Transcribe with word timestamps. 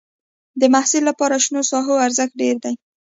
د 0.59 0.61
محصل 0.73 1.03
لپاره 1.09 1.35
شنو 1.45 1.61
ساحو 1.71 2.03
ارزښت 2.05 2.33
ډېر 2.41 2.55
دی. 2.63 2.73